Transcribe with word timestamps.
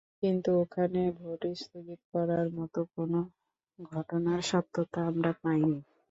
কিন্তু 0.21 0.49
ওখানে 0.61 1.01
ভোট 1.19 1.41
স্থগিত 1.55 2.01
করার 2.13 2.47
মতো 2.57 2.79
কোনো 2.93 3.19
ঘটনার 3.89 4.39
সত্যতা 4.49 4.99
আমরা 5.09 5.31
পাইনি। 5.41 5.77